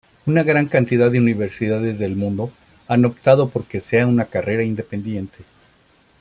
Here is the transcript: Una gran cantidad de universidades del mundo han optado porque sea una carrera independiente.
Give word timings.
Una 0.25 0.41
gran 0.41 0.65
cantidad 0.65 1.11
de 1.11 1.19
universidades 1.19 1.99
del 1.99 2.15
mundo 2.15 2.51
han 2.87 3.05
optado 3.05 3.49
porque 3.49 3.81
sea 3.81 4.07
una 4.07 4.25
carrera 4.25 4.63
independiente. 4.63 5.37